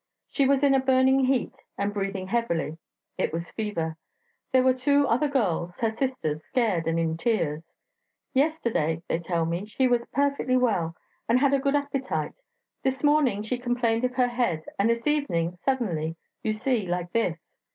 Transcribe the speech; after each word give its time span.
She 0.25 0.47
was 0.47 0.63
in 0.63 0.73
a 0.73 0.79
burning 0.79 1.25
heat, 1.25 1.53
and 1.77 1.93
breathing 1.93 2.25
heavily 2.25 2.79
it 3.19 3.31
was 3.31 3.51
fever. 3.51 3.97
There 4.51 4.63
were 4.63 4.73
two 4.73 5.05
other 5.07 5.27
girls, 5.27 5.77
her 5.77 5.91
sisters, 5.95 6.43
scared 6.43 6.87
and 6.87 6.99
in 6.99 7.17
tears. 7.17 7.61
'Yesterday,' 8.33 9.03
they 9.07 9.19
tell 9.19 9.45
me, 9.45 9.67
'she 9.67 9.87
was 9.87 10.03
perfectly 10.05 10.57
well 10.57 10.95
and 11.29 11.37
had 11.39 11.53
a 11.53 11.59
good 11.59 11.75
appetite; 11.75 12.39
this 12.81 13.03
morning 13.03 13.43
she 13.43 13.59
complained 13.59 14.03
of 14.03 14.15
her 14.15 14.29
head, 14.29 14.63
and 14.79 14.89
this 14.89 15.05
evening, 15.05 15.55
suddenly, 15.57 16.15
you 16.41 16.51
see, 16.51 16.87
like 16.87 17.11
this.' 17.11 17.39